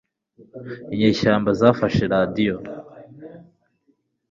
inyeshyamba 0.93 1.49
zafashe 1.59 2.03
radiyo 2.13 2.55